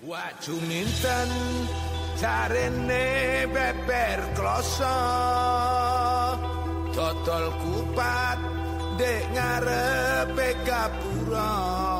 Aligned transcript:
Waju 0.00 0.56
minten 0.64 1.28
jarene 2.16 3.44
beber 3.52 4.20
kloso 4.32 4.96
Totol 6.96 7.52
kupat 7.60 8.40
dek 8.96 9.28
ngarepe 9.36 10.48
gapura 10.64 11.99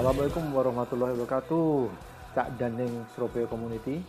Assalamualaikum 0.00 0.56
warahmatullahi 0.56 1.12
wabarakatuh. 1.12 1.92
Cak 2.32 2.56
Daning 2.56 3.04
Surabaya 3.12 3.44
Community. 3.44 4.00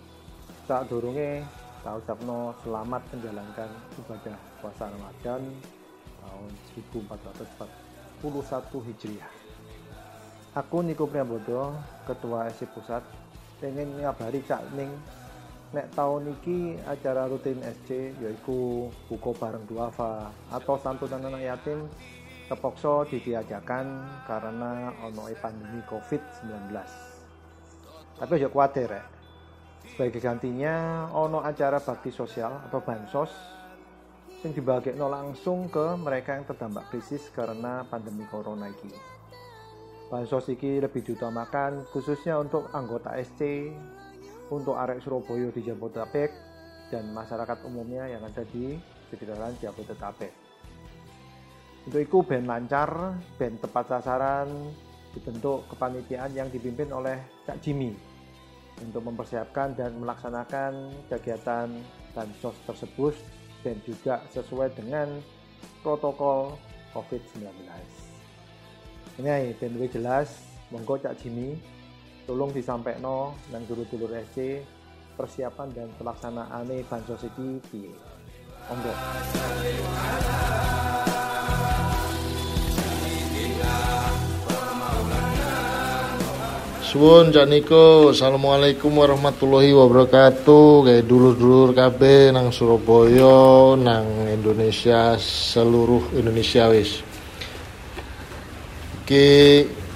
Cak 0.63 0.87
durunge 0.87 1.43
tak 1.83 1.99
ucapno 1.99 2.55
selamat 2.63 3.03
menjalankan 3.11 3.67
ibadah 3.99 4.37
puasa 4.63 4.87
Ramadan 4.87 5.51
tahun 6.23 6.47
1441 8.23 8.87
Hijriah. 8.87 9.31
Aku 10.55 10.79
Niko 10.79 11.11
Priambodo, 11.11 11.75
Ketua 12.07 12.47
SC 12.55 12.71
Pusat, 12.71 13.03
pengen 13.59 13.91
ngabari 13.99 14.39
Cak 14.47 14.71
Ning 14.71 14.95
nek 15.75 15.91
tahun 15.91 16.39
iki 16.39 16.79
acara 16.87 17.27
rutin 17.27 17.59
SC 17.67 18.15
yaitu 18.23 18.87
buko 19.11 19.35
bareng 19.35 19.67
duafa 19.67 20.31
atau 20.55 20.79
santunan 20.79 21.19
anak 21.27 21.51
yatim 21.51 21.83
kepokso 22.51 23.07
ditiadakan 23.07 23.85
karena 24.27 24.91
ono 25.07 25.31
pandemi 25.39 25.79
COVID-19. 25.87 26.51
Tapi 28.19 28.31
aja 28.35 28.49
khawatir 28.51 28.91
ya. 28.91 29.03
Sebagai 29.95 30.19
gantinya 30.19 31.07
ono 31.15 31.39
acara 31.39 31.79
bakti 31.79 32.11
sosial 32.11 32.67
atau 32.67 32.83
bansos 32.83 33.31
yang 34.43 34.51
dibagikan 34.51 34.99
langsung 35.07 35.71
ke 35.71 35.95
mereka 35.95 36.35
yang 36.35 36.43
terdampak 36.43 36.91
krisis 36.91 37.31
karena 37.31 37.87
pandemi 37.87 38.27
corona 38.27 38.67
ini. 38.67 38.99
Bansos 40.11 40.51
ini 40.51 40.83
lebih 40.83 41.07
diutamakan 41.07 41.87
khususnya 41.95 42.35
untuk 42.35 42.67
anggota 42.75 43.15
SC, 43.15 43.71
untuk 44.51 44.75
arek 44.75 44.99
Surabaya 44.99 45.47
di 45.55 45.63
Jabodetabek, 45.63 46.35
dan 46.91 47.15
masyarakat 47.15 47.63
umumnya 47.63 48.11
yang 48.11 48.19
ada 48.27 48.43
di 48.51 48.75
sekitaran 49.07 49.55
Jabodetabek. 49.63 50.50
Untuk 51.81 52.01
itu 52.01 52.17
band 52.21 52.45
lancar, 52.45 53.17
band 53.41 53.55
tepat 53.57 53.85
sasaran, 53.89 54.49
dibentuk 55.17 55.65
kepanitiaan 55.73 56.31
yang 56.31 56.47
dipimpin 56.53 56.93
oleh 56.93 57.17
Cak 57.49 57.57
Jimmy 57.59 57.91
untuk 58.79 59.03
mempersiapkan 59.05 59.73
dan 59.75 59.97
melaksanakan 59.97 60.93
kegiatan 61.09 61.67
bansos 62.13 62.55
tersebut 62.69 63.13
dan 63.61 63.77
juga 63.85 64.21
sesuai 64.33 64.73
dengan 64.77 65.21
protokol 65.81 66.57
COVID-19. 66.93 67.49
Ini 69.21 69.53
wis 69.77 69.91
jelas, 69.91 70.29
monggo 70.69 70.97
Cak 71.01 71.17
Jimmy 71.21 71.57
tolong 72.29 72.53
disampaikan 72.53 73.35
nang 73.51 73.63
dulur-dulur 73.67 74.13
SC 74.31 74.61
persiapan 75.17 75.67
dan 75.75 75.89
pelaksanaan 75.99 76.69
bansos 76.87 77.25
iki 77.27 77.59
piye. 77.69 77.91
Monggo. 78.69 78.93
Suwun 86.91 87.31
Cak 87.31 87.47
Niko, 87.47 88.11
Assalamualaikum 88.11 88.91
warahmatullahi 88.91 89.71
wabarakatuh. 89.71 90.83
Kayak 90.83 91.07
dulur-dulur 91.07 91.71
KB 91.71 92.35
nang 92.35 92.51
Surabaya, 92.51 93.79
nang 93.79 94.27
Indonesia, 94.27 95.15
seluruh 95.15 96.11
Indonesia 96.19 96.67
wis. 96.67 96.99
Iki 99.07 99.31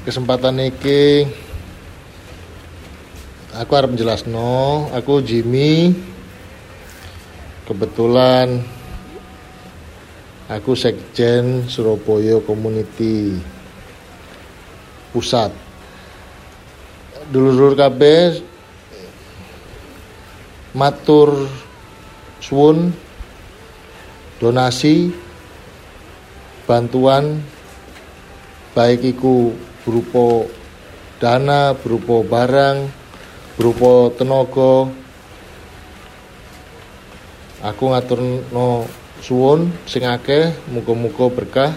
kesempatan 0.07 0.55
iki 0.71 1.27
aku 3.51 3.71
harap 3.75 3.91
menjelasno, 3.91 4.87
aku 4.95 5.19
Jimmy. 5.19 5.91
Kebetulan 7.67 8.63
aku 10.47 10.71
Sekjen 10.79 11.67
Surabaya 11.67 12.39
Community 12.39 13.35
Pusat 15.11 15.64
dulur-dulur 17.31 17.73
kabeh 17.73 18.41
matur 20.75 21.47
suwun 22.43 22.91
donasi 24.37 25.09
bantuan 26.67 27.39
baik 28.75 29.15
iku 29.15 29.55
berupa 29.87 30.49
dana, 31.21 31.71
berupa 31.77 32.25
barang, 32.27 32.91
berupa 33.55 34.11
tenaga. 34.19 34.91
Aku 37.65 37.83
ngaturno 37.89 38.85
suwun 39.23 39.71
sing 39.87 40.03
akeh, 40.05 40.53
muga-muga 40.69 41.31
berkah, 41.31 41.71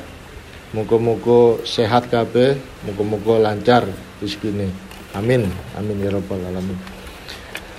muga-muga 0.75 1.62
sehat 1.64 2.10
kabeh, 2.10 2.58
muga-muga 2.84 3.41
lancar 3.41 3.87
rezekine. 4.20 4.88
Amin. 5.18 5.50
Amin 5.74 5.98
ya 5.98 6.14
rabbal 6.14 6.38
alamin. 6.38 6.78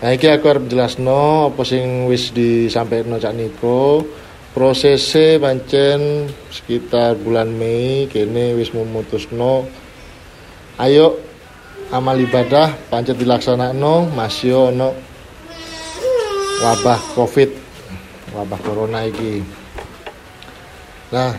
Nah 0.03 0.11
iki 0.11 0.27
aku 0.27 0.51
arep 0.51 0.67
jelasno 0.67 1.51
apa 1.55 1.63
sing 1.63 2.11
wis 2.11 2.35
disampaikan 2.35 3.15
Cak 3.15 3.35
Niko. 3.35 4.03
Prosese 4.51 5.39
pancen 5.39 6.27
sekitar 6.51 7.15
bulan 7.15 7.53
Mei 7.53 8.09
kene 8.11 8.57
wis 8.57 8.73
memutusno 8.73 9.69
ayo 10.81 11.21
amal 11.93 12.17
ibadah 12.17 12.73
pancet 12.89 13.15
dilaksanakno 13.15 14.09
masih 14.09 14.73
ono 14.73 14.89
wabah 16.59 16.99
Covid, 17.15 17.49
wabah 18.35 18.59
corona 18.59 19.07
iki. 19.07 19.39
Nah, 21.13 21.37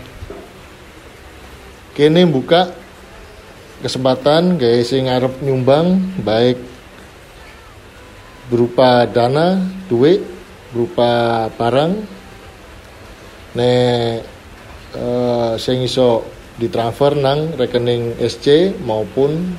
kene 1.93 2.25
buka 2.25 2.72
kesempatan 3.81 4.61
guys 4.61 4.93
sing 4.93 5.09
ngarep 5.09 5.41
nyumbang 5.41 6.01
baik 6.21 6.61
berupa 8.51 9.07
dana, 9.07 9.63
duit, 9.87 10.21
berupa 10.75 11.47
barang. 11.55 11.93
Nek 13.55 14.27
eh, 14.95 15.53
sing 15.57 15.87
iso 15.87 16.27
ditransfer 16.59 17.15
nang 17.15 17.55
rekening 17.55 18.19
SC 18.21 18.75
maupun 18.83 19.55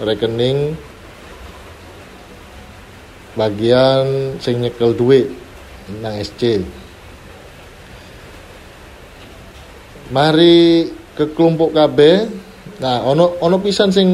rekening 0.00 0.74
bagian 3.36 4.34
sing 4.42 4.64
nyekel 4.64 4.96
duit 4.96 5.28
nang 6.00 6.16
SC. 6.18 6.64
Mari 10.10 10.90
ke 11.14 11.30
kelompok 11.36 11.70
KB 11.70 11.98
Nah, 12.80 13.04
ono 13.04 13.36
ono 13.44 13.60
pisan 13.60 13.92
sing 13.92 14.08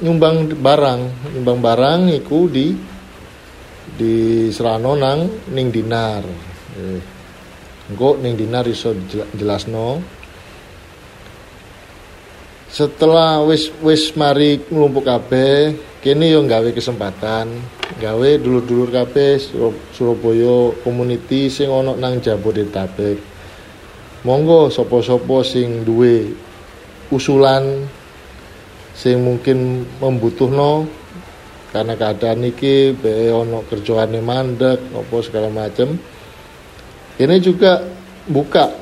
nyumbang 0.00 0.56
barang, 0.56 1.00
nyumbang 1.36 1.60
barang 1.60 2.00
iku 2.16 2.48
di 2.48 2.72
di 3.96 4.48
Serano 4.48 4.96
nang 4.96 5.48
ning 5.52 5.68
dinar. 5.68 6.24
Eh. 6.80 7.00
Engko 7.92 8.16
ning 8.18 8.34
dinar 8.40 8.64
iso 8.66 8.96
jela- 9.04 9.28
jelasno. 9.36 10.00
Setelah 12.72 13.44
wis 13.44 13.68
wis 13.84 14.12
mari 14.16 14.64
nglumpuk 14.64 15.04
kabeh, 15.04 15.76
kene 16.00 16.28
yo 16.28 16.40
gawe 16.44 16.66
kesempatan, 16.72 17.52
gawe 18.00 18.30
dulur-dulur 18.40 18.90
kabeh 18.92 19.38
Sur- 19.38 19.92
Surabaya 19.92 20.72
community 20.84 21.52
sing 21.52 21.68
ono 21.68 21.96
nang 21.96 22.20
Jabodetabek. 22.20 23.16
Monggo 24.26 24.72
sapa-sapa 24.72 25.46
sing 25.46 25.86
duwe 25.86 26.34
usulan 27.14 27.86
sing 28.96 29.20
mungkin 29.20 29.84
membutuhno 30.00 30.88
karena 31.68 31.92
keadaan 31.92 32.48
iki 32.48 32.96
be 32.96 33.28
ono 33.28 33.60
kerjaane 33.68 34.24
mandek 34.24 34.80
apa 34.96 35.16
segala 35.20 35.52
macem. 35.52 36.00
Ini 37.20 37.36
juga 37.44 37.84
buka. 38.24 38.72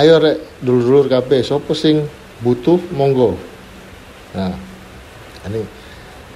Ayo 0.00 0.16
rek 0.16 0.64
dulur-dulur 0.64 1.12
kabeh 1.12 1.44
sapa 1.44 1.76
sing 1.76 2.00
butuh 2.40 2.80
monggo. 2.96 3.36
Nah 4.32 4.56
ini 5.52 5.60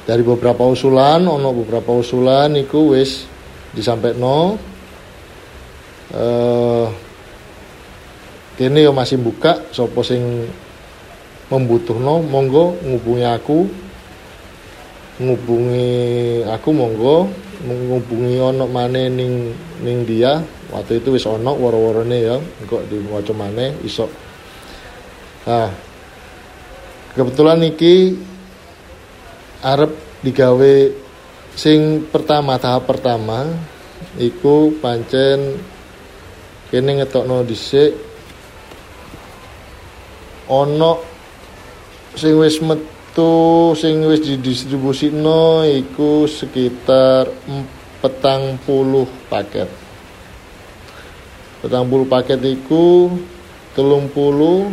dari 0.05 0.21
beberapa 0.21 0.69
usulan 0.69 1.25
ono 1.25 1.57
beberapa 1.57 1.97
usulan 1.97 2.53
iku 2.61 2.93
wis 2.93 3.25
disampaikan. 3.73 4.61
Eh 6.13 6.87
kene 8.61 8.85
yo 8.85 8.93
masih 8.93 9.17
buka 9.19 9.65
sapa 9.73 10.05
sing 10.05 10.47
membutuhno 11.53 12.25
monggo 12.25 12.77
ngubungi 12.85 13.27
aku. 13.27 13.59
Ngubungi 15.21 15.91
aku 16.49 16.69
monggo. 16.71 17.29
Ngubungi 17.65 18.37
ono 18.41 18.65
maneh 18.69 19.09
ning 19.09 19.53
ning 19.81 20.05
dia. 20.05 20.41
Waktu 20.73 21.01
itu 21.01 21.17
wis 21.17 21.25
ono 21.25 21.57
woro-worone 21.57 22.19
ya. 22.21 22.37
Engko 22.37 22.85
diwaca 22.89 23.33
maneh 23.33 23.75
iso 23.85 24.25
nah 25.45 25.69
kebetulan 27.13 27.61
iki 27.69 28.17
arep 29.61 29.93
digawe 30.25 30.75
sing 31.53 32.09
pertama 32.09 32.57
tahap 32.57 32.89
pertama 32.89 33.53
iku 34.17 34.73
pancen 34.81 35.61
kene 36.73 36.97
ngetokno 36.97 37.45
dhisik 37.45 37.93
ono 40.49 41.14
sing 42.15 42.39
wis 42.39 42.63
metu 42.63 43.75
sing 43.75 44.07
wis 44.07 44.23
didistribusikno 44.23 45.67
iku 45.67 46.31
sekitar 46.31 47.27
petang 47.99 48.59
puluh 48.63 49.07
paket. 49.27 49.67
Petang 51.63 51.91
puluh 51.91 52.07
paket 52.07 52.39
iku 52.43 53.11
telung 53.75 54.07
puluh 54.11 54.71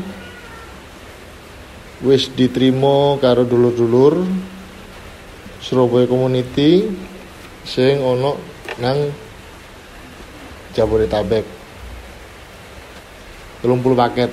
wis 2.05 2.29
diterima 2.33 3.17
karo 3.21 3.45
dulur-dulur 3.45 4.25
Surabaya 5.61 6.09
Community 6.09 6.89
sing 7.65 8.01
ono 8.01 8.37
nang 8.81 8.97
Jabodetabek. 10.71 11.45
30 13.61 13.93
paket. 13.93 14.31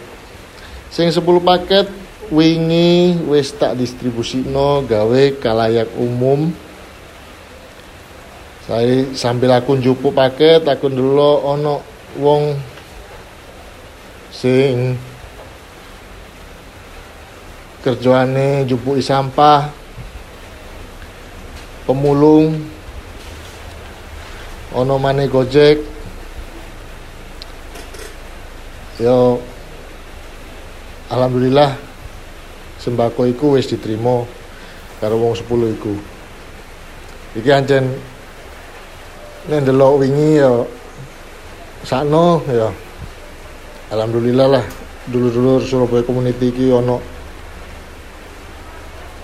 Sing 0.88 1.12
10 1.12 1.20
paket 1.44 1.86
wingi 2.28 3.16
wis 3.24 3.56
tak 3.56 3.80
distribusikno 3.80 4.84
gawe 4.84 5.22
kalayak 5.40 5.88
umum. 5.96 6.52
Saya 8.68 9.08
sambil 9.16 9.56
aku 9.56 9.80
njupuk 9.80 10.12
paket 10.12 10.68
aku 10.68 10.92
dulu 10.92 11.40
ono 11.40 11.80
wong 12.20 12.52
sing 14.28 14.92
kerjaane 17.80 18.68
jupuki 18.68 19.00
sampah 19.00 19.72
pemulung 21.88 22.60
ono 24.76 24.94
maneh 25.00 25.32
gojek. 25.32 25.80
Yo 29.00 29.40
alhamdulillah 31.08 31.87
sembako 32.78 33.26
iku 33.30 33.58
wis 33.58 33.70
diterima 33.70 34.22
karo 35.02 35.18
wong 35.18 35.34
10 35.34 35.76
iku. 35.78 35.94
Iki 37.38 37.50
ancen 37.52 37.84
nek 39.50 39.60
ndelok 39.62 40.02
wingi 40.02 40.40
ya 40.42 40.52
sakno 41.84 42.42
ya. 42.50 42.70
Alhamdulillah 43.88 44.46
lah 44.52 44.64
dulur-dulur 45.08 45.64
Surabaya 45.64 46.04
community 46.04 46.52
iki 46.52 46.68
ono 46.68 47.00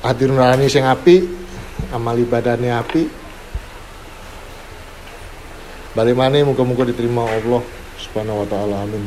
hati 0.00 0.24
nurani 0.24 0.68
sing 0.68 0.84
apik 0.84 1.24
amal 1.92 2.16
ibadahnya 2.16 2.80
api 2.80 3.08
balik 5.92 6.16
mana 6.16 6.40
muka-muka 6.44 6.88
diterima 6.88 7.28
Allah 7.28 7.62
subhanahu 8.00 8.42
wa 8.42 8.46
ta'ala 8.48 8.84
amin 8.84 9.04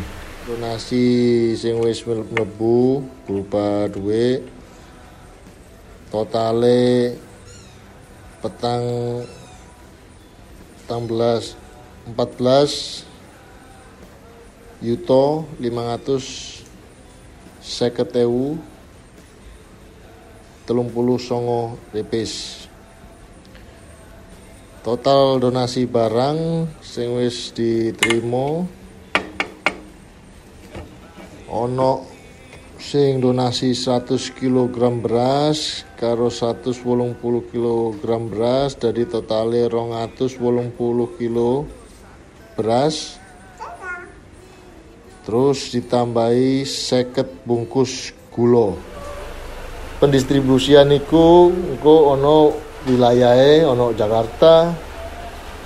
donasi 0.48 1.52
sing 1.60 1.76
wis 1.84 2.08
mlebu 2.08 3.04
berupa 3.28 3.92
duit 3.92 4.48
totale 6.08 7.20
petang 8.40 8.84
petang 10.80 11.04
belas 11.04 11.60
14 12.16 13.04
yuto 14.80 15.44
500 15.60 16.64
seket 17.60 18.16
ewu 18.24 18.56
telung 20.64 20.88
puluh 20.88 21.20
songo 21.20 21.76
repis. 21.92 22.64
Total 24.84 25.40
donasi 25.44 25.84
barang 25.84 26.72
sing 26.80 27.20
wis 27.20 27.52
diterima 27.52 28.64
ono 31.65 32.06
sing 32.77 33.18
donasi 33.18 33.74
100 33.74 34.38
kg 34.38 34.77
beras 35.01 35.81
karo 35.98 36.30
180 36.30 37.18
kg 37.50 38.06
beras 38.30 38.77
dari 38.77 39.09
totale 39.09 39.65
280 39.65 40.38
kilo 41.18 41.65
beras. 42.54 43.18
Terus 45.25 45.75
ditambahi 45.75 46.63
seket 46.63 47.44
bungkus 47.44 48.15
gula. 48.31 48.77
Pendistribusian 49.98 50.94
iku 50.94 51.51
engko 51.51 52.15
ono 52.15 52.54
wilayahe 52.88 53.65
ono 53.68 53.92
Jakarta. 53.92 54.71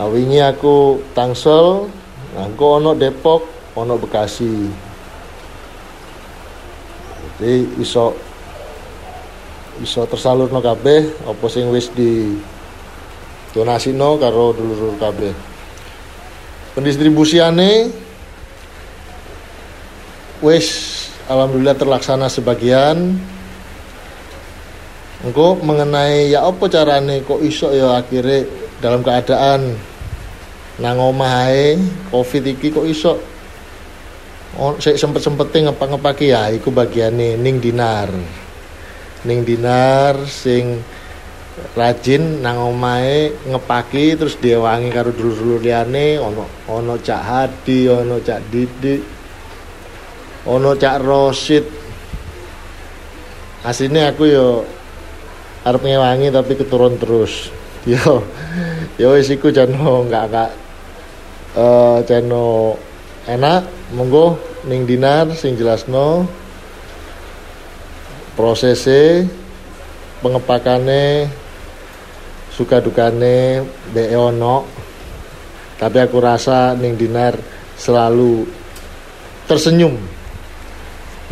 Nah, 0.01 0.07
wingi 0.09 0.41
aku 0.41 0.97
Tangsel 1.13 1.85
nah 2.31 2.47
engko 2.47 2.81
ono 2.81 2.95
Depok 2.97 3.75
ono 3.75 3.99
Bekasi 4.01 4.89
jadi 7.41 7.65
iso 7.81 8.13
iso 9.81 10.05
tersalurno 10.05 10.61
kabeh 10.61 11.25
apa 11.25 11.45
sing 11.49 11.73
wis 11.73 11.89
di 11.89 12.38
donasino 13.49 14.21
karo 14.21 14.53
dulur-dulur 14.53 15.01
kabeh. 15.01 15.33
Pendistribusiane 16.77 17.89
wis 20.45 20.67
alhamdulillah 21.25 21.73
terlaksana 21.73 22.29
sebagian. 22.29 23.17
Engko 25.25 25.57
mengenai 25.65 26.38
ya 26.38 26.45
apa 26.45 26.69
carane 26.69 27.25
kok 27.25 27.41
iso 27.41 27.73
ya 27.73 27.97
akhirnya 27.97 28.45
dalam 28.85 29.01
keadaan 29.01 29.81
nang 30.77 30.97
omahe 30.97 31.77
covid 32.13 32.53
iki 32.53 32.69
kok 32.69 32.85
iso 32.85 33.17
oh, 34.59 34.75
sik 34.75 35.00
sempet-sempete 35.00 35.63
ngepak-ngepaki 35.69 36.33
ya 36.33 36.51
iku 36.51 36.74
bagiane 36.74 37.39
ning 37.39 37.62
dinar. 37.62 38.09
Ning 39.24 39.45
dinar 39.45 40.18
sing 40.25 40.81
rajin 41.75 42.42
nang 42.42 42.74
ngepaki 43.48 44.17
terus 44.17 44.39
diewangi 44.39 44.89
karo 44.89 45.12
dulur-dulur 45.13 45.62
liyane 45.62 46.17
ono 46.17 46.48
ono 46.72 46.96
Cak 46.98 47.22
Hadi 47.22 47.91
ono 47.91 48.17
Cak 48.24 48.41
Didik 48.50 49.01
ono 50.48 50.74
Cak 50.75 50.98
Rosid. 51.00 51.65
Aslinya 53.62 54.10
aku 54.10 54.24
yo 54.25 54.65
arep 55.62 55.86
ngewangi 55.86 56.34
tapi 56.34 56.58
keturun 56.58 56.98
terus. 56.98 57.53
Yo 57.89 58.22
yo 59.01 59.17
wis 59.17 59.34
iku 59.34 59.50
jano 59.50 60.01
nggak 60.05 60.25
nggak 60.29 60.51
eh 61.58 61.98
jano 62.05 62.77
enak 63.30 63.94
monggo 63.94 64.40
ning 64.66 64.86
dinar 64.90 65.30
sing 65.38 65.54
jelasno. 65.58 66.25
Prosese 68.32 69.28
pengepakane 70.24 71.28
suka 72.50 72.82
dukane 72.82 73.62
be 73.94 74.13
ono. 74.16 74.66
Tapi 75.78 75.98
aku 75.98 76.18
rasa 76.22 76.78
ning 76.78 76.96
dinar 76.96 77.38
selalu 77.78 78.46
tersenyum 79.50 79.98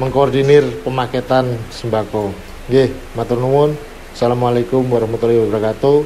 mengkoordinir 0.01 0.81
pemaketan 0.81 1.53
sembako. 1.69 2.34
Nggih 2.67 2.89
matur 3.13 3.38
nuwun. 3.38 3.72
Assalamualaikum 4.13 4.84
warahmatullahi 4.89 5.48
wabarakatuh. 5.48 5.98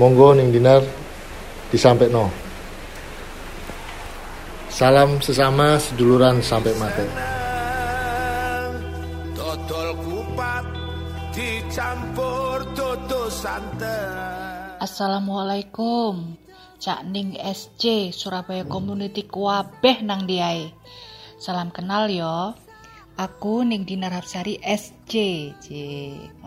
Monggo 0.00 0.32
ning 0.34 0.50
dinar 0.50 0.80
disampaikan 1.68 2.32
salam 4.72 5.20
sesama 5.20 5.76
seduluran 5.76 6.40
sampai 6.40 6.72
mati. 6.80 7.04
Dodol 9.36 9.88
kupat 10.00 10.64
dicampur 11.36 12.64
tutu 12.72 13.22
santen 13.28 14.80
Assalamualaikum. 14.80 16.40
Cak 16.82 17.06
Ning 17.06 17.36
SC 17.38 18.10
Surabaya 18.10 18.66
Community 18.66 19.28
kuabeh 19.28 20.02
nang 20.02 20.24
diae. 20.24 20.72
Salam 21.36 21.68
kenal 21.70 22.08
yo. 22.08 22.56
Aku 23.20 23.62
Ning 23.68 23.84
Dinar 23.84 24.16
Hapsari 24.16 24.56
SC 24.56 25.12
J 25.60 25.66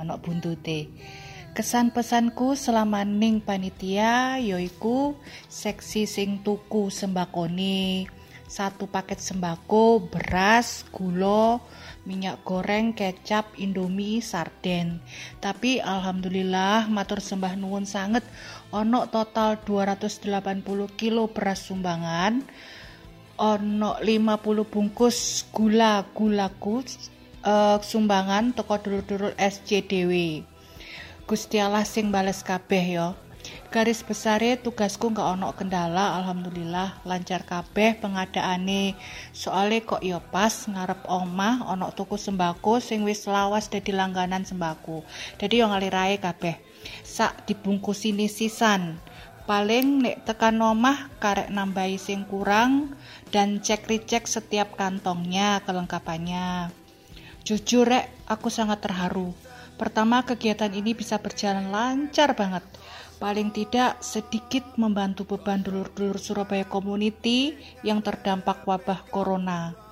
ono 0.02 0.18
buntute. 0.18 0.90
Kesan 1.56 1.96
pesanku 1.96 2.60
selama 2.60 3.08
ning 3.08 3.40
panitia 3.40 4.44
yoiku 4.44 5.16
seksi 5.48 6.04
sing 6.04 6.44
tuku 6.44 6.92
sembakoni 6.92 8.12
satu 8.46 8.86
paket 8.86 9.18
sembako 9.18 10.06
beras 10.14 10.86
gula 10.94 11.58
minyak 12.06 12.46
goreng, 12.46 12.94
kecap, 12.94 13.58
indomie, 13.58 14.22
sarden. 14.22 15.02
Tapi 15.42 15.82
alhamdulillah 15.82 16.86
matur 16.88 17.18
sembah 17.18 17.58
nuwun 17.58 17.90
sanget 17.90 18.22
ono 18.70 19.10
total 19.10 19.58
280 19.66 20.62
kilo 20.94 21.34
beras 21.34 21.66
sumbangan. 21.66 22.46
Ono 23.36 23.92
50 24.00 24.72
bungkus 24.72 25.44
gula 25.52 26.06
gulaku 26.16 26.86
uh, 27.44 27.82
sumbangan 27.82 28.56
toko 28.56 28.80
dulur-dulur 28.80 29.34
SCDW. 29.36 30.46
Gusti 31.26 31.58
Allah 31.58 31.84
sing 31.84 32.14
bales 32.14 32.46
kabeh 32.46 32.86
ya. 32.86 33.18
Garis 33.70 34.06
besare 34.08 34.56
tugasku 34.56 35.12
nggak 35.12 35.30
ono 35.36 35.52
kendala, 35.52 36.16
alhamdulillah 36.22 37.04
lancar 37.04 37.44
kabeh 37.44 38.00
pengadaane. 38.00 38.96
Soale 39.36 39.84
kok 39.84 40.00
ya 40.00 40.24
pas 40.24 40.54
ngarep 40.70 41.04
omah 41.10 41.68
ono 41.68 41.92
tuku 41.92 42.16
sembako 42.16 42.80
sing 42.80 43.04
wis 43.04 43.28
lawas 43.28 43.68
dadi 43.68 43.92
langganan 43.92 44.48
sembako. 44.48 45.04
Dadi 45.36 45.60
yo 45.60 45.68
ngalirae 45.68 46.22
kabeh. 46.24 46.56
Sak 47.04 47.46
dibungkusi 47.50 48.16
sisan. 48.32 49.02
Paling 49.46 50.02
nek 50.02 50.26
tekan 50.26 50.58
omah 50.58 51.14
karek 51.22 51.54
nambahi 51.54 52.02
sing 52.02 52.26
kurang 52.26 52.98
dan 53.30 53.62
cek 53.62 53.86
recek 53.86 54.26
setiap 54.26 54.74
kantongnya 54.74 55.62
kelengkapannya. 55.68 56.74
Jujur 57.46 57.86
rek, 57.86 58.10
aku 58.26 58.50
sangat 58.50 58.82
terharu. 58.82 59.30
Pertama, 59.78 60.26
kegiatan 60.26 60.74
ini 60.74 60.98
bisa 60.98 61.22
berjalan 61.22 61.70
lancar 61.70 62.34
banget 62.34 62.66
paling 63.18 63.50
tidak 63.56 64.04
sedikit 64.04 64.64
membantu 64.76 65.26
beban 65.26 65.64
dulur-dulur 65.64 66.20
Surabaya 66.20 66.68
Community 66.68 67.56
yang 67.82 68.04
terdampak 68.04 68.68
wabah 68.68 69.08
corona. 69.10 69.86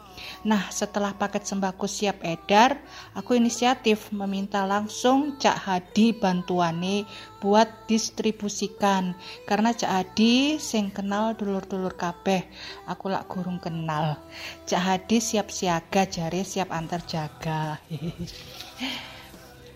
Nah, 0.43 0.69
setelah 0.69 1.15
paket 1.15 1.47
sembako 1.47 1.87
siap 1.87 2.21
edar, 2.21 2.77
aku 3.17 3.35
inisiatif 3.39 4.11
meminta 4.13 4.63
langsung 4.67 5.39
Cak 5.39 5.57
Hadi 5.57 6.13
bantuane 6.13 7.07
buat 7.39 7.87
distribusikan. 7.89 9.17
Karena 9.47 9.73
Cak 9.73 9.91
Hadi 9.91 10.59
sing 10.59 10.93
kenal 10.93 11.33
dulur-dulur 11.33 11.95
kabeh, 11.97 12.45
aku 12.87 13.09
lak 13.09 13.25
gurung 13.31 13.59
kenal. 13.59 14.19
Cak 14.67 14.81
Hadi 14.83 15.17
siap 15.17 15.49
siaga 15.49 16.05
jari 16.05 16.45
siap 16.45 16.69
antar 16.69 17.01
jaga. 17.07 17.79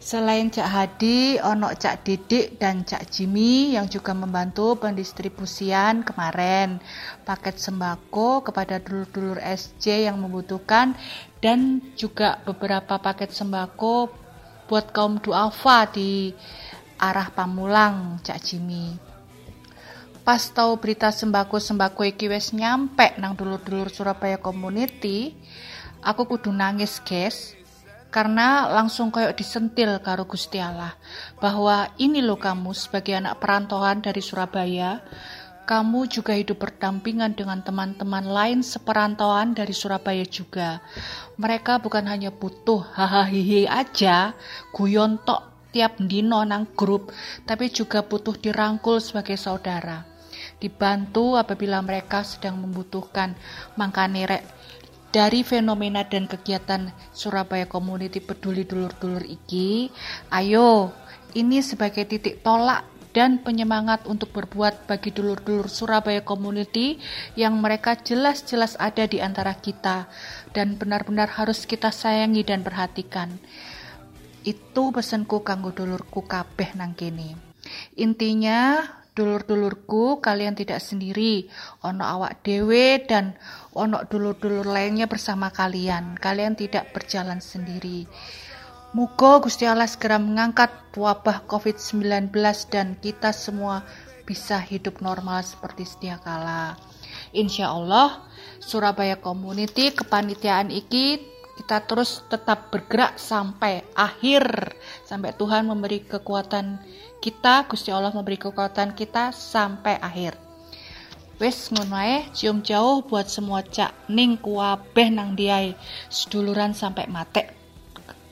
Selain 0.08 0.48
Cak 0.48 0.72
Hadi, 0.72 1.36
ono 1.36 1.68
Cak 1.76 2.08
Didik 2.08 2.56
dan 2.56 2.88
Cak 2.88 3.12
Jimmy 3.12 3.76
yang 3.76 3.92
juga 3.92 4.16
membantu 4.16 4.80
pendistribusian 4.80 6.00
kemarin 6.08 6.80
paket 7.28 7.60
sembako 7.60 8.40
kepada 8.40 8.80
dulur-dulur 8.80 9.36
SC 9.44 10.08
yang 10.08 10.16
membutuhkan 10.24 10.96
dan 11.44 11.84
juga 12.00 12.40
beberapa 12.48 12.96
paket 13.04 13.36
sembako 13.36 14.08
buat 14.72 14.96
kaum 14.96 15.20
duafa 15.20 15.92
di 15.92 16.32
arah 16.96 17.28
Pamulang 17.28 18.24
Cak 18.24 18.40
Jimmy. 18.48 18.96
Pas 20.24 20.40
tahu 20.40 20.80
berita 20.80 21.12
sembako-sembako 21.12 22.08
iki 22.08 22.32
wis 22.32 22.56
nyampe 22.56 23.12
nang 23.20 23.36
dulur-dulur 23.36 23.92
Surabaya 23.92 24.40
Community, 24.40 25.36
aku 26.00 26.32
kudu 26.32 26.56
nangis, 26.56 27.04
guys 27.04 27.57
karena 28.18 28.66
langsung 28.74 29.14
kayak 29.14 29.38
disentil 29.38 30.02
karo 30.02 30.26
Gusti 30.26 30.58
Allah 30.58 30.98
bahwa 31.38 31.94
ini 32.02 32.26
loh 32.26 32.42
kamu 32.42 32.74
sebagai 32.74 33.14
anak 33.14 33.38
perantauan 33.38 34.02
dari 34.02 34.26
Surabaya 34.26 35.06
kamu 35.70 36.10
juga 36.10 36.34
hidup 36.34 36.58
berdampingan 36.58 37.38
dengan 37.38 37.62
teman-teman 37.62 38.26
lain 38.26 38.66
seperantauan 38.66 39.54
dari 39.54 39.76
Surabaya 39.76 40.24
juga. 40.24 40.80
Mereka 41.36 41.84
bukan 41.84 42.08
hanya 42.08 42.32
butuh 42.32 42.88
hahaha 42.96 43.68
aja, 43.70 44.32
guyon 44.72 45.20
tok 45.28 45.70
tiap 45.76 46.00
dino 46.00 46.40
nang 46.48 46.72
grup, 46.72 47.12
tapi 47.44 47.68
juga 47.68 48.00
butuh 48.00 48.40
dirangkul 48.40 49.04
sebagai 49.04 49.36
saudara. 49.36 50.08
Dibantu 50.58 51.38
apabila 51.38 51.84
mereka 51.86 52.26
sedang 52.26 52.58
membutuhkan. 52.64 53.38
Makanya 53.78 54.40
rek 54.40 54.57
dari 55.18 55.42
fenomena 55.42 56.06
dan 56.06 56.30
kegiatan 56.30 56.94
Surabaya 57.10 57.66
Community 57.66 58.22
Peduli 58.22 58.70
Dulur-Dulur 58.70 59.26
iki, 59.26 59.90
ayo 60.30 60.94
ini 61.34 61.58
sebagai 61.66 62.06
titik 62.06 62.46
tolak 62.46 62.86
dan 63.18 63.42
penyemangat 63.42 64.06
untuk 64.06 64.30
berbuat 64.30 64.86
bagi 64.86 65.10
dulur-dulur 65.10 65.74
Surabaya 65.74 66.22
Community 66.22 67.02
yang 67.34 67.58
mereka 67.58 67.98
jelas-jelas 67.98 68.78
ada 68.78 69.10
di 69.10 69.18
antara 69.18 69.58
kita 69.58 70.06
dan 70.54 70.78
benar-benar 70.78 71.34
harus 71.34 71.66
kita 71.66 71.90
sayangi 71.90 72.46
dan 72.46 72.62
perhatikan. 72.62 73.42
Itu 74.46 74.94
pesanku 74.94 75.42
kanggo 75.42 75.74
dulurku 75.74 76.30
kabeh 76.30 76.78
nang 76.78 76.94
kene. 76.94 77.34
Intinya 77.98 78.86
Dulur-dulurku, 79.18 80.22
kalian 80.22 80.54
tidak 80.54 80.78
sendiri. 80.78 81.50
Ono 81.82 82.06
awak 82.06 82.46
dewe 82.46 83.02
dan 83.02 83.34
ono 83.78 84.02
dulur-dulur 84.10 84.66
lainnya 84.66 85.06
bersama 85.06 85.54
kalian. 85.54 86.18
Kalian 86.18 86.58
tidak 86.58 86.90
berjalan 86.98 87.38
sendiri. 87.38 88.10
Muga 88.98 89.38
Gusti 89.38 89.70
Allah 89.70 89.86
segera 89.86 90.18
mengangkat 90.18 90.74
wabah 90.98 91.46
COVID-19 91.46 92.34
dan 92.74 92.98
kita 92.98 93.30
semua 93.30 93.86
bisa 94.26 94.58
hidup 94.58 95.06
normal 95.06 95.46
seperti 95.46 95.86
sedia 95.86 96.18
kala. 96.18 96.74
Insya 97.32 97.70
Allah, 97.70 98.26
Surabaya 98.58 99.22
Community 99.22 99.94
kepanitiaan 99.94 100.74
iki 100.74 101.22
kita 101.58 101.84
terus 101.90 102.22
tetap 102.30 102.70
bergerak 102.70 103.18
sampai 103.18 103.82
akhir 103.98 104.78
sampai 105.10 105.34
Tuhan 105.34 105.66
memberi 105.66 106.06
kekuatan 106.06 106.78
kita 107.18 107.66
Gusti 107.66 107.90
Allah 107.90 108.14
memberi 108.14 108.38
kekuatan 108.38 108.94
kita 108.94 109.34
sampai 109.34 109.98
akhir 109.98 110.47
wes 111.38 111.70
ngono 111.70 112.34
cium 112.34 112.66
jauh 112.66 113.06
buat 113.06 113.30
semua 113.30 113.62
cak 113.62 114.10
ning 114.10 114.42
kuabeh 114.42 115.14
nang 115.14 115.38
diai 115.38 115.78
seduluran 116.10 116.74
sampai 116.74 117.06
mate 117.06 117.54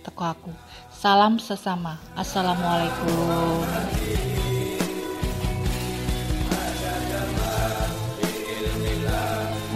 teko 0.05 0.24
aku. 0.25 0.51
Salam 0.93 1.41
sesama. 1.41 1.97
Assalamualaikum. 2.13 3.65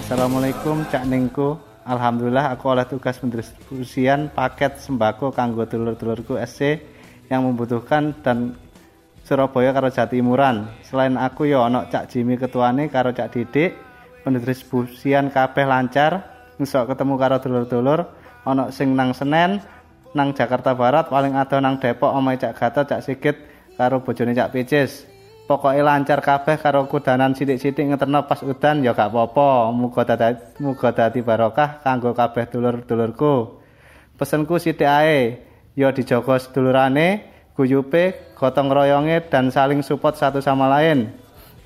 Assalamualaikum 0.05 0.85
Cak 0.89 1.05
Ningku. 1.05 1.57
Alhamdulillah 1.85 2.53
aku 2.53 2.65
oleh 2.69 2.85
tugas 2.85 3.17
pendistribusian 3.17 4.29
paket 4.29 4.77
sembako 4.77 5.33
kanggo 5.33 5.65
dulur-dulurku 5.65 6.37
SC 6.37 6.81
yang 7.29 7.45
membutuhkan 7.45 8.13
dan 8.21 8.57
Surabaya 9.29 9.69
karo 9.69 9.93
Jatimuran. 9.93 10.65
Selain 10.81 11.13
aku 11.13 11.45
ya 11.45 11.69
ono 11.69 11.85
Cak 11.85 12.09
Jimmy 12.09 12.33
ketuane 12.33 12.89
karo 12.89 13.13
Cak 13.13 13.29
Didik, 13.29 13.77
pendistribusian 14.25 15.29
kabeh 15.29 15.69
lancar, 15.69 16.25
ngesok 16.57 16.97
ketemu 16.97 17.13
karo 17.21 17.37
dulur-dulur, 17.37 18.09
ono 18.49 18.73
sing 18.73 18.97
nang 18.97 19.13
Senen, 19.13 19.61
nang 20.17 20.33
Jakarta 20.33 20.73
Barat, 20.73 21.13
paling 21.13 21.37
ada 21.37 21.61
nang 21.61 21.77
Depok 21.77 22.09
omahe 22.09 22.41
Cak 22.41 22.57
Gatot, 22.57 22.89
Cak 22.89 23.05
Sigit 23.05 23.37
karo 23.77 24.01
bojone 24.01 24.33
Cak 24.33 24.49
Picis. 24.49 25.05
pokoknya 25.49 25.81
lancar 25.81 26.21
kabeh 26.21 26.61
karo 26.61 26.85
kudanan 26.85 27.33
sithik-sithik 27.33 27.89
ngeterno 27.89 28.29
pas 28.29 28.45
udan 28.45 28.85
ya 28.85 28.93
gak 28.93 29.09
apa-apa. 29.09 29.73
Muga 29.73 30.05
dadi 30.05 30.61
muga 30.61 30.93
dadi 30.93 31.25
barokah 31.25 31.81
kanggo 31.81 32.13
kabeh 32.13 32.45
dulur-dulurku. 32.53 33.57
Pesenku 34.13 34.61
sithik 34.61 34.85
ae 34.85 35.41
ya 35.73 35.89
dijaga 35.89 36.37
sedulurane 36.37 37.38
guyupe 37.59 38.31
gotong 38.39 38.71
royonge 38.71 39.19
dan 39.27 39.51
saling 39.51 39.83
support 39.83 40.15
satu 40.15 40.39
sama 40.39 40.71
lain. 40.71 41.11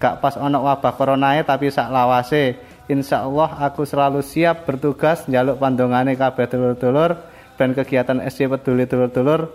Gak 0.02 0.18
pas 0.26 0.34
ono 0.42 0.66
wabah 0.66 0.98
coronae 0.98 1.46
tapi 1.46 1.70
sak 1.70 1.94
lawase. 1.94 2.58
Insya 2.90 3.22
Allah 3.22 3.54
aku 3.62 3.86
selalu 3.86 4.26
siap 4.26 4.66
bertugas 4.66 5.30
njaluk 5.30 5.62
pandongane 5.62 6.18
kabeh 6.18 6.50
dulur-dulur 6.50 7.16
ben 7.56 7.78
kegiatan 7.78 8.26
SC 8.26 8.50
peduli 8.50 8.90
dulur-dulur. 8.90 9.54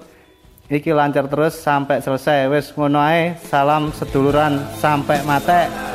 Iki 0.71 0.95
lancar 0.95 1.27
terus 1.27 1.59
sampai 1.59 1.99
selesai. 1.99 2.47
Wis 2.55 2.71
ngono 2.71 3.03
ae 3.03 3.35
salam 3.51 3.91
seduluran 3.91 4.63
sampai 4.79 5.27
mate 5.27 5.88